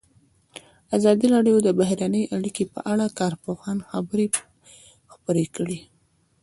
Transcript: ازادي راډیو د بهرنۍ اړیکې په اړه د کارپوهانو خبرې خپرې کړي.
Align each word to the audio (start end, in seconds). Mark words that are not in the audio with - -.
ازادي 0.97 1.27
راډیو 1.35 1.57
د 1.63 1.69
بهرنۍ 1.79 2.23
اړیکې 2.37 2.63
په 2.73 2.79
اړه 2.91 3.05
د 3.09 3.13
کارپوهانو 3.19 3.87
خبرې 3.91 4.25
خپرې 5.13 5.45
کړي. 5.55 5.79